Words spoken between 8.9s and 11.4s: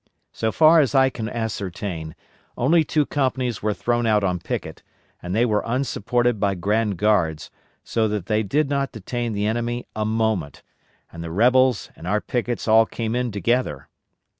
detain the enemy a moment, and the